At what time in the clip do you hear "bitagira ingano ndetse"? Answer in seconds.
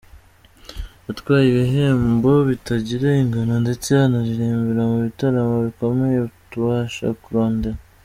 2.49-3.89